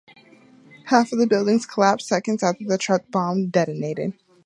Half 0.85 1.11
of 1.11 1.19
the 1.19 1.27
building 1.27 1.59
collapsed 1.59 2.07
seconds 2.07 2.41
after 2.41 2.65
the 2.65 2.79
truck 2.79 3.11
bomb 3.11 3.49
detonated. 3.49 4.15